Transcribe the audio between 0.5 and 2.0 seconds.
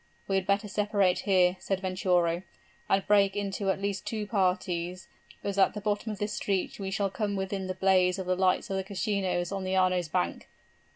separate here,' said